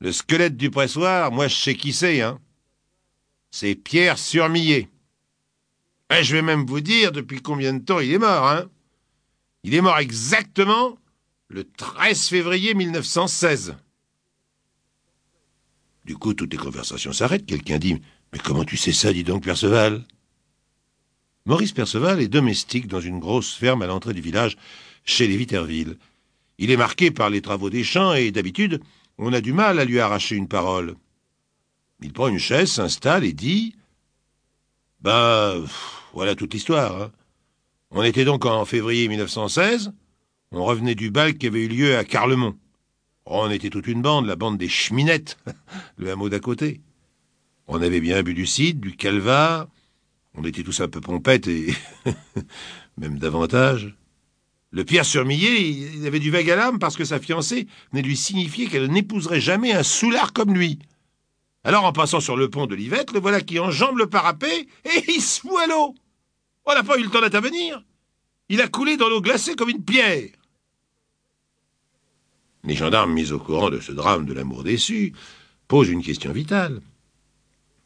Le 0.00 0.12
squelette 0.12 0.56
du 0.56 0.70
pressoir, 0.70 1.30
moi 1.30 1.46
je 1.46 1.54
sais 1.54 1.76
qui 1.76 1.92
c'est, 1.92 2.20
hein. 2.20 2.40
C'est 3.50 3.74
Pierre 3.74 4.18
Surmillet. 4.18 4.88
Et 6.10 6.24
je 6.24 6.34
vais 6.34 6.42
même 6.42 6.66
vous 6.66 6.80
dire 6.80 7.12
depuis 7.12 7.40
combien 7.40 7.72
de 7.74 7.84
temps 7.84 8.00
il 8.00 8.12
est 8.12 8.18
mort, 8.18 8.48
hein. 8.48 8.68
Il 9.62 9.74
est 9.74 9.80
mort 9.80 9.98
exactement 9.98 10.98
le 11.48 11.64
13 11.64 12.26
février 12.28 12.74
1916. 12.74 13.76
Du 16.04 16.16
coup, 16.16 16.34
toutes 16.34 16.52
les 16.52 16.58
conversations 16.58 17.12
s'arrêtent. 17.12 17.46
Quelqu'un 17.46 17.78
dit 17.78 18.02
Mais 18.32 18.40
comment 18.40 18.64
tu 18.64 18.76
sais 18.76 18.92
ça, 18.92 19.12
dis 19.12 19.22
donc, 19.22 19.44
Perceval? 19.44 20.04
Maurice 21.46 21.72
Perceval 21.72 22.20
est 22.20 22.28
domestique 22.28 22.88
dans 22.88 23.00
une 23.00 23.20
grosse 23.20 23.54
ferme 23.54 23.82
à 23.82 23.86
l'entrée 23.86 24.14
du 24.14 24.20
village, 24.20 24.56
chez 25.04 25.28
les 25.28 25.36
Viterville. 25.36 25.96
Il 26.58 26.70
est 26.70 26.76
marqué 26.76 27.10
par 27.10 27.30
les 27.30 27.42
travaux 27.42 27.70
des 27.70 27.84
champs 27.84 28.14
et, 28.14 28.30
d'habitude, 28.30 28.80
on 29.18 29.32
a 29.32 29.40
du 29.40 29.52
mal 29.52 29.78
à 29.78 29.84
lui 29.84 30.00
arracher 30.00 30.36
une 30.36 30.48
parole. 30.48 30.96
Il 32.02 32.12
prend 32.12 32.28
une 32.28 32.38
chaise, 32.38 32.70
s'installe 32.70 33.24
et 33.24 33.32
dit 33.32 33.74
Ben, 35.00 35.64
voilà 36.12 36.34
toute 36.34 36.54
l'histoire. 36.54 37.00
Hein. 37.00 37.12
On 37.90 38.02
était 38.02 38.24
donc 38.24 38.44
en 38.44 38.64
février 38.64 39.08
1916. 39.08 39.92
On 40.50 40.64
revenait 40.64 40.94
du 40.94 41.10
bal 41.10 41.36
qui 41.38 41.46
avait 41.46 41.64
eu 41.64 41.68
lieu 41.68 41.96
à 41.96 42.04
Carlemont. 42.04 42.56
On 43.24 43.50
était 43.50 43.70
toute 43.70 43.86
une 43.86 44.02
bande, 44.02 44.26
la 44.26 44.36
bande 44.36 44.58
des 44.58 44.68
cheminettes, 44.68 45.38
le 45.96 46.10
hameau 46.10 46.28
d'à 46.28 46.40
côté. 46.40 46.80
On 47.68 47.80
avait 47.80 48.00
bien 48.00 48.22
bu 48.22 48.34
du 48.34 48.46
cidre, 48.46 48.80
du 48.80 48.96
calva. 48.96 49.68
On 50.34 50.44
était 50.44 50.62
tous 50.62 50.80
un 50.80 50.88
peu 50.88 51.00
pompettes 51.00 51.46
et 51.46 51.72
même 52.98 53.18
davantage. 53.18 53.94
Le 54.72 54.84
Pierre 54.84 55.04
Surmillet, 55.04 55.68
il 55.68 56.06
avait 56.06 56.18
du 56.18 56.30
vague 56.30 56.48
à 56.50 56.56
l'âme 56.56 56.78
parce 56.78 56.96
que 56.96 57.04
sa 57.04 57.20
fiancée 57.20 57.66
venait 57.92 58.02
lui 58.02 58.16
signifier 58.16 58.66
qu'elle 58.68 58.90
n'épouserait 58.90 59.40
jamais 59.40 59.72
un 59.72 59.82
soulard 59.82 60.32
comme 60.32 60.54
lui. 60.54 60.78
Alors, 61.62 61.84
en 61.84 61.92
passant 61.92 62.20
sur 62.20 62.36
le 62.36 62.48
pont 62.48 62.66
de 62.66 62.74
l'Yvette, 62.74 63.12
le 63.12 63.20
voilà 63.20 63.42
qui 63.42 63.58
enjambe 63.58 63.98
le 63.98 64.08
parapet 64.08 64.66
et 64.84 65.04
il 65.08 65.20
se 65.20 65.40
fout 65.40 65.58
à 65.62 65.66
l'eau. 65.66 65.94
On 66.64 66.74
n'a 66.74 66.82
pas 66.82 66.98
eu 66.98 67.02
le 67.02 67.10
temps 67.10 67.20
d'intervenir. 67.20 67.82
Il 68.48 68.62
a 68.62 68.68
coulé 68.68 68.96
dans 68.96 69.10
l'eau 69.10 69.20
glacée 69.20 69.54
comme 69.54 69.68
une 69.68 69.84
pierre. 69.84 70.30
Les 72.64 72.74
gendarmes 72.74 73.12
mis 73.12 73.30
au 73.32 73.38
courant 73.38 73.70
de 73.70 73.80
ce 73.80 73.92
drame 73.92 74.24
de 74.24 74.32
l'amour 74.32 74.64
déçu 74.64 75.12
posent 75.68 75.90
une 75.90 76.02
question 76.02 76.32
vitale. 76.32 76.80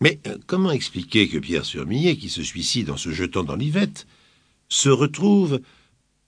Mais 0.00 0.20
euh, 0.26 0.36
comment 0.46 0.70
expliquer 0.70 1.28
que 1.28 1.38
Pierre 1.38 1.64
Surmillet, 1.64 2.16
qui 2.16 2.28
se 2.28 2.42
suicide 2.42 2.90
en 2.90 2.96
se 2.96 3.10
jetant 3.10 3.42
dans 3.42 3.56
l'Yvette, 3.56 4.06
se 4.68 4.88
retrouve 4.88 5.60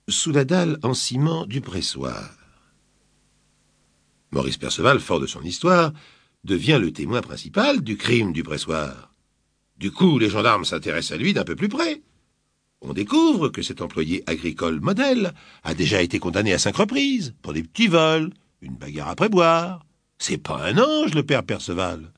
sous 0.09 0.31
la 0.31 0.45
dalle 0.45 0.79
en 0.83 0.93
ciment 0.93 1.45
du 1.45 1.61
pressoir. 1.61 2.37
Maurice 4.31 4.57
Perceval, 4.57 4.99
fort 4.99 5.19
de 5.19 5.27
son 5.27 5.41
histoire, 5.41 5.91
devient 6.43 6.79
le 6.79 6.93
témoin 6.93 7.21
principal 7.21 7.81
du 7.81 7.97
crime 7.97 8.31
du 8.33 8.43
pressoir. 8.43 9.13
Du 9.77 9.91
coup, 9.91 10.19
les 10.19 10.29
gendarmes 10.29 10.65
s'intéressent 10.65 11.13
à 11.13 11.17
lui 11.17 11.33
d'un 11.33 11.43
peu 11.43 11.55
plus 11.55 11.69
près. 11.69 12.01
On 12.81 12.93
découvre 12.93 13.49
que 13.49 13.61
cet 13.61 13.81
employé 13.81 14.23
agricole 14.27 14.79
modèle 14.79 15.33
a 15.63 15.73
déjà 15.73 16.01
été 16.01 16.19
condamné 16.19 16.53
à 16.53 16.59
cinq 16.59 16.77
reprises 16.77 17.33
pour 17.41 17.53
des 17.53 17.63
petits 17.63 17.87
vols, 17.87 18.31
une 18.61 18.75
bagarre 18.75 19.09
après 19.09 19.29
boire. 19.29 19.85
C'est 20.17 20.37
pas 20.37 20.65
un 20.65 20.77
ange, 20.77 21.13
le 21.13 21.23
père 21.23 21.43
Perceval. 21.43 22.13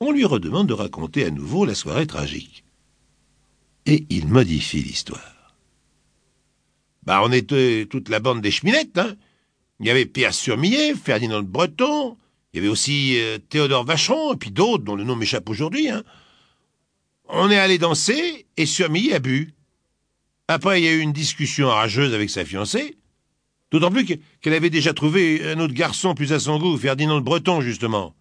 On 0.00 0.12
lui 0.12 0.24
redemande 0.24 0.68
de 0.68 0.74
raconter 0.74 1.24
à 1.24 1.30
nouveau 1.30 1.64
la 1.64 1.74
soirée 1.74 2.06
tragique. 2.06 2.64
Et 3.86 4.06
il 4.10 4.28
modifie 4.28 4.82
l'histoire. 4.82 5.39
Bah, 7.10 7.22
on 7.24 7.32
était 7.32 7.88
toute 7.90 8.08
la 8.08 8.20
bande 8.20 8.40
des 8.40 8.52
cheminettes, 8.52 8.96
hein. 8.96 9.16
Il 9.80 9.86
y 9.86 9.90
avait 9.90 10.06
Pierre 10.06 10.32
Surmillet, 10.32 10.94
Ferdinand 10.94 11.42
Breton, 11.42 12.16
il 12.52 12.58
y 12.58 12.60
avait 12.60 12.68
aussi 12.68 13.18
euh, 13.18 13.38
Théodore 13.38 13.84
Vacheron, 13.84 14.34
et 14.34 14.36
puis 14.36 14.52
d'autres 14.52 14.84
dont 14.84 14.94
le 14.94 15.02
nom 15.02 15.16
m'échappe 15.16 15.50
aujourd'hui, 15.50 15.88
hein. 15.88 16.04
On 17.26 17.50
est 17.50 17.58
allé 17.58 17.78
danser, 17.78 18.46
et 18.56 18.64
Surmillet 18.64 19.14
a 19.14 19.18
bu. 19.18 19.54
Après, 20.46 20.80
il 20.80 20.84
y 20.84 20.88
a 20.88 20.92
eu 20.92 21.00
une 21.00 21.12
discussion 21.12 21.66
rageuse 21.66 22.14
avec 22.14 22.30
sa 22.30 22.44
fiancée, 22.44 22.96
d'autant 23.72 23.90
plus 23.90 24.04
qu'elle 24.04 24.54
avait 24.54 24.70
déjà 24.70 24.94
trouvé 24.94 25.44
un 25.50 25.58
autre 25.58 25.74
garçon 25.74 26.14
plus 26.14 26.32
à 26.32 26.38
son 26.38 26.60
goût, 26.60 26.78
Ferdinand 26.78 27.20
Breton, 27.20 27.60
justement. 27.60 28.14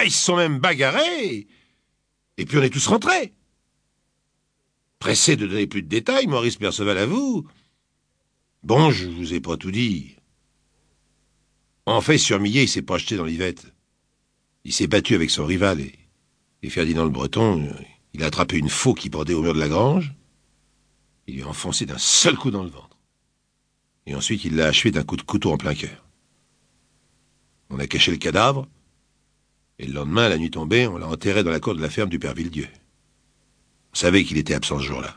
Et 0.00 0.04
ils 0.04 0.12
se 0.12 0.24
sont 0.26 0.36
même 0.36 0.60
bagarrés, 0.60 1.48
et 2.36 2.44
puis 2.44 2.56
on 2.56 2.62
est 2.62 2.70
tous 2.70 2.86
rentrés. 2.86 3.32
Pressé 5.00 5.34
de 5.34 5.48
donner 5.48 5.66
plus 5.66 5.82
de 5.82 5.88
détails, 5.88 6.28
Maurice 6.28 6.54
Perceval 6.54 6.98
avoue 6.98 7.44
Bon, 8.68 8.90
je 8.90 9.08
vous 9.08 9.32
ai 9.32 9.40
pas 9.40 9.56
tout 9.56 9.70
dit. 9.70 10.16
En 11.86 12.02
fait, 12.02 12.18
Surmillet, 12.18 12.64
il 12.64 12.68
s'est 12.68 12.82
projeté 12.82 13.16
dans 13.16 13.24
l'Yvette. 13.24 13.72
Il 14.64 14.74
s'est 14.74 14.86
battu 14.86 15.14
avec 15.14 15.30
son 15.30 15.46
rival 15.46 15.80
et, 15.80 15.94
et 16.62 16.68
Ferdinand 16.68 17.04
le 17.04 17.10
Breton, 17.10 17.62
euh, 17.64 17.72
il 18.12 18.22
a 18.22 18.26
attrapé 18.26 18.58
une 18.58 18.68
faux 18.68 18.92
qui 18.92 19.08
bordait 19.08 19.32
au 19.32 19.40
mur 19.40 19.54
de 19.54 19.58
la 19.58 19.70
grange. 19.70 20.12
Il 21.26 21.36
lui 21.36 21.44
a 21.44 21.48
enfoncé 21.48 21.86
d'un 21.86 21.96
seul 21.96 22.36
coup 22.36 22.50
dans 22.50 22.62
le 22.62 22.68
ventre. 22.68 22.98
Et 24.04 24.14
ensuite, 24.14 24.44
il 24.44 24.54
l'a 24.54 24.66
achevé 24.66 24.90
d'un 24.90 25.02
coup 25.02 25.16
de 25.16 25.22
couteau 25.22 25.50
en 25.50 25.56
plein 25.56 25.74
cœur. 25.74 26.04
On 27.70 27.78
a 27.78 27.86
caché 27.86 28.10
le 28.10 28.18
cadavre, 28.18 28.68
et 29.78 29.86
le 29.86 29.94
lendemain, 29.94 30.28
la 30.28 30.36
nuit 30.36 30.50
tombée, 30.50 30.86
on 30.86 30.98
l'a 30.98 31.08
enterré 31.08 31.42
dans 31.42 31.50
la 31.50 31.60
cour 31.60 31.74
de 31.74 31.80
la 31.80 31.88
ferme 31.88 32.10
du 32.10 32.18
père 32.18 32.34
Villedieu. 32.34 32.68
On 33.94 33.96
savait 33.96 34.24
qu'il 34.24 34.36
était 34.36 34.52
absent 34.52 34.78
ce 34.78 34.84
jour-là. 34.84 35.16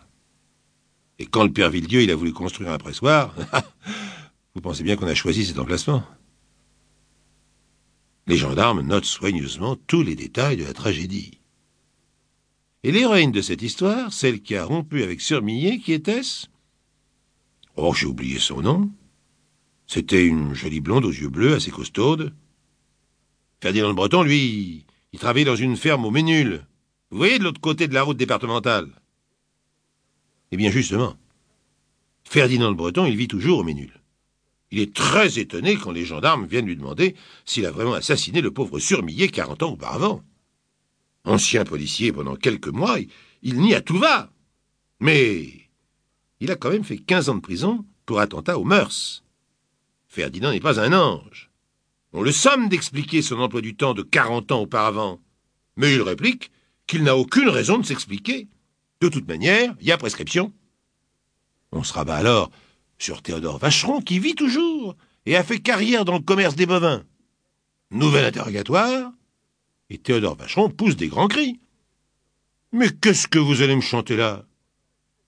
Et 1.22 1.28
quand 1.28 1.44
le 1.44 1.54
père 1.54 1.70
Villedieu, 1.70 2.02
il 2.02 2.09
a 2.09 2.16
voulu 2.16 2.34
construire 2.34 2.72
un 2.72 2.80
pressoir, 2.80 3.36
vous 4.56 4.62
pensez 4.62 4.82
bien 4.82 4.96
qu'on 4.96 5.06
a 5.06 5.14
choisi 5.14 5.46
cet 5.46 5.59
emplacement. 5.59 6.04
Les 8.26 8.38
gendarmes 8.38 8.82
notent 8.82 9.06
soigneusement 9.06 9.76
tous 9.76 10.02
les 10.02 10.16
détails 10.16 10.58
de 10.58 10.64
la 10.64 10.74
tragédie. 10.74 11.38
Et 12.82 12.92
l'héroïne 12.92 13.32
de 13.32 13.44
cette 13.44 13.62
histoire, 13.62 14.12
celle 14.12 14.42
qui 14.42 14.56
a 14.56 14.66
rompu 14.66 15.04
avec 15.04 15.22
Surmillet, 15.22 15.78
qui 15.78 15.94
était-ce? 15.94 16.48
Oh, 17.76 17.94
j'ai 17.94 18.08
oublié 18.08 18.40
son 18.40 18.64
nom. 18.64 18.90
C'était 19.86 20.26
une 20.26 20.56
jolie 20.56 20.82
blonde 20.82 21.06
aux 21.06 21.12
yeux 21.12 21.30
bleus, 21.30 21.53
assez 21.53 21.70
costaude. 21.70 22.34
Ferdinand 23.62 23.90
le 23.90 23.94
Breton, 23.94 24.24
lui, 24.24 24.88
il 25.14 25.20
travaillait 25.20 25.46
dans 25.46 25.56
une 25.56 25.78
ferme 25.78 26.03
au 26.03 26.09
Ménul. 26.09 26.66
Vous 27.12 27.18
voyez 27.20 27.38
de 27.38 27.44
l'autre 27.44 27.62
côté 27.62 27.88
de 27.88 27.94
la 27.94 28.02
route 28.02 28.18
départementale. 28.18 28.90
Eh 30.52 30.58
bien, 30.58 30.70
justement, 30.70 31.16
Ferdinand 32.24 32.70
le 32.70 32.76
Breton, 32.76 33.06
il 33.06 33.16
vit 33.16 33.28
toujours 33.28 33.60
au 33.60 33.64
Ménul. 33.64 34.02
Il 34.72 34.80
est 34.80 34.94
très 34.94 35.40
étonné 35.40 35.76
quand 35.76 35.92
les 35.92 36.06
gendarmes 36.06 36.46
viennent 36.46 36.66
lui 36.66 36.78
demander 36.78 37.16
s'il 37.46 37.66
a 37.66 37.72
vraiment 37.72 37.94
assassiné 37.94 38.42
le 38.42 38.52
pauvre 38.52 38.80
Surmillet 38.80 39.28
quarante 39.28 39.64
ans 39.64 39.74
auparavant. 39.74 40.24
Ancien 41.26 41.66
policier 41.66 42.12
pendant 42.12 42.36
quelques 42.36 42.68
mois, 42.68 42.98
il, 43.42 43.60
nie 43.60 43.76
à 43.76 43.82
tout 43.82 43.98
va. 43.98 44.32
Mais 45.00 45.70
il 46.40 46.52
a 46.52 46.56
quand 46.56 46.72
même 46.72 46.86
fait 46.86 46.98
quinze 46.98 47.30
ans 47.30 47.36
de 47.36 47.42
prison 47.42 47.86
pour 48.06 48.20
attentat 48.20 48.58
aux 48.58 48.64
mœurs. 48.64 49.24
Ferdinand 50.08 50.52
n'est 50.52 50.60
pas 50.60 50.80
un 50.80 50.94
ange. 50.94 51.52
On 52.14 52.22
le 52.22 52.32
somme 52.32 52.70
d'expliquer 52.70 53.22
son 53.22 53.40
emploi 53.40 53.62
du 53.62 53.76
temps 53.76 53.94
de 53.94 54.04
quarante 54.04 54.52
ans 54.52 54.62
auparavant. 54.62 55.22
Mais 55.76 55.94
il 55.94 56.02
réplique 56.02 56.52
qu'il 56.88 57.04
n'a 57.04 57.16
aucune 57.16 57.50
raison 57.50 57.78
de 57.78 57.86
s'expliquer. 57.86 58.48
De 59.02 59.10
toute 59.10 59.28
manière, 59.28 59.76
il 59.82 59.88
y 59.88 59.92
a 59.92 59.98
prescription. 59.98 60.54
On 61.72 61.84
se 61.84 61.94
rabat 61.94 62.18
alors 62.18 62.52
sur 63.00 63.24
Théodore 63.24 63.58
Vacheron, 63.58 64.00
qui 64.00 64.20
vit 64.20 64.36
toujours 64.36 64.96
et 65.26 65.36
a 65.36 65.44
fait 65.44 65.60
carrière 65.60 66.06
dans 66.06 66.14
le 66.14 66.24
commerce 66.24 66.56
des 66.56 66.68
bovins. 66.68 67.04
Nouvel 67.90 68.26
interrogatoire, 68.26 69.12
et 69.90 69.98
Théodore 69.98 70.36
Vacheron 70.36 70.70
pousse 70.70 70.96
des 70.96 71.08
grands 71.08 71.28
cris. 71.28 71.60
Mais 72.72 72.90
qu'est-ce 72.90 73.28
que 73.28 73.40
vous 73.40 73.62
allez 73.62 73.76
me 73.76 73.82
chanter 73.82 74.16
là? 74.16 74.46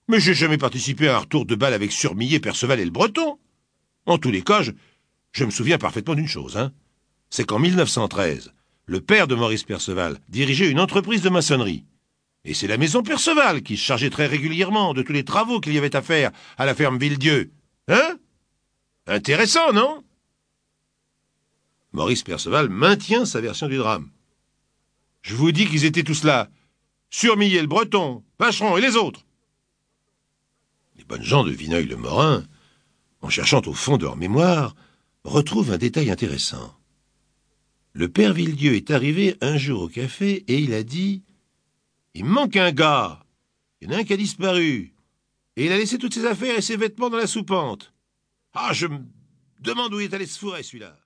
Mais 0.08 0.20
j'ai 0.20 0.34
jamais 0.34 0.58
participé 0.58 1.08
à 1.08 1.16
un 1.16 1.20
retour 1.20 1.44
de 1.44 1.54
balle 1.54 1.74
avec 1.74 1.92
Surmillet, 1.92 2.40
Perceval 2.40 2.80
et 2.80 2.84
le 2.84 2.90
Breton. 2.90 3.38
En 4.06 4.18
tous 4.18 4.30
les 4.30 4.42
cas, 4.42 4.62
je, 5.32 5.44
me 5.44 5.50
souviens 5.50 5.78
parfaitement 5.78 6.14
d'une 6.14 6.28
chose, 6.28 6.56
hein. 6.56 6.72
C'est 7.30 7.44
qu'en 7.44 7.58
1913, 7.58 8.52
le 8.86 9.00
père 9.00 9.26
de 9.26 9.34
Maurice 9.34 9.64
Perceval 9.64 10.20
dirigeait 10.28 10.70
une 10.70 10.78
entreprise 10.78 11.22
de 11.22 11.30
maçonnerie. 11.30 11.84
Et 12.44 12.52
c'est 12.52 12.66
la 12.66 12.76
maison 12.76 13.02
Perceval 13.02 13.62
qui 13.62 13.76
se 13.76 13.82
chargeait 13.82 14.10
très 14.10 14.26
régulièrement 14.26 14.92
de 14.92 15.02
tous 15.02 15.12
les 15.12 15.24
travaux 15.24 15.60
qu'il 15.60 15.72
y 15.72 15.78
avait 15.78 15.96
à 15.96 16.02
faire 16.02 16.30
à 16.58 16.66
la 16.66 16.74
ferme 16.74 16.98
Villedieu. 16.98 17.50
Hein? 17.88 18.18
Intéressant, 19.06 19.72
non? 19.72 20.04
Maurice 21.92 22.22
Perceval 22.22 22.68
maintient 22.68 23.24
sa 23.24 23.40
version 23.40 23.68
du 23.68 23.76
drame. 23.76 24.10
Je 25.22 25.34
vous 25.34 25.52
dis 25.52 25.66
qu'ils 25.66 25.84
étaient 25.84 26.02
tous 26.02 26.24
là. 26.24 26.50
Surmillet 27.08 27.62
le 27.62 27.66
Breton, 27.66 28.22
Vacheron 28.38 28.76
et 28.76 28.80
les 28.80 28.96
autres. 28.96 29.24
Les 30.98 31.04
bonnes 31.04 31.22
gens 31.22 31.44
de 31.44 31.50
Vineuil-le-Morin, 31.50 32.44
en 33.22 33.28
cherchant 33.30 33.62
au 33.66 33.72
fond 33.72 33.96
de 33.96 34.04
leur 34.04 34.16
mémoire, 34.16 34.74
retrouvent 35.22 35.72
un 35.72 35.78
détail 35.78 36.10
intéressant. 36.10 36.76
Le 37.92 38.08
père 38.08 38.34
Villedieu 38.34 38.74
est 38.74 38.90
arrivé 38.90 39.36
un 39.40 39.56
jour 39.56 39.82
au 39.82 39.88
café 39.88 40.44
et 40.48 40.58
il 40.58 40.74
a 40.74 40.82
dit 40.82 41.22
il 42.14 42.24
manque 42.24 42.56
un 42.56 42.72
gars. 42.72 43.24
Il 43.80 43.90
y 43.90 43.94
en 43.94 43.98
a 43.98 44.00
un 44.00 44.04
qui 44.04 44.12
a 44.12 44.16
disparu. 44.16 44.94
Et 45.56 45.66
il 45.66 45.72
a 45.72 45.76
laissé 45.76 45.98
toutes 45.98 46.14
ses 46.14 46.26
affaires 46.26 46.56
et 46.56 46.62
ses 46.62 46.76
vêtements 46.76 47.10
dans 47.10 47.18
la 47.18 47.26
soupente. 47.26 47.92
Ah, 48.54 48.72
je 48.72 48.86
me 48.86 49.00
demande 49.60 49.92
où 49.94 50.00
il 50.00 50.04
est 50.04 50.14
allé 50.14 50.26
se 50.26 50.38
fourrer, 50.38 50.62
celui-là. 50.62 50.96